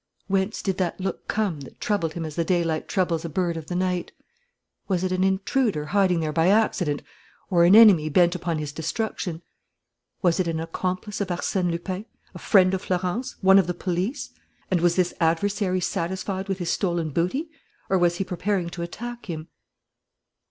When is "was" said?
4.87-5.03, 10.23-10.39, 14.81-14.95, 17.99-18.15